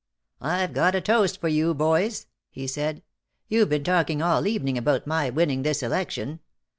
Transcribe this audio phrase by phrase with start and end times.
[0.41, 3.03] "I've got a toast for you, boys," he said.
[3.49, 6.39] "You've been talking all evening about my winning this election.